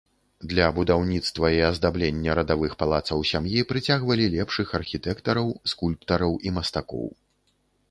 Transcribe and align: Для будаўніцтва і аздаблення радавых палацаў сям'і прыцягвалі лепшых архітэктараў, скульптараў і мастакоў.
Для 0.51 0.67
будаўніцтва 0.77 1.51
і 1.57 1.59
аздаблення 1.67 2.37
радавых 2.39 2.73
палацаў 2.81 3.19
сям'і 3.33 3.63
прыцягвалі 3.73 4.25
лепшых 4.39 4.67
архітэктараў, 4.81 5.55
скульптараў 5.75 6.31
і 6.49 6.57
мастакоў. 6.59 7.07